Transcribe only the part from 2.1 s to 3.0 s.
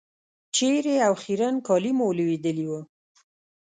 لوېدلي وو.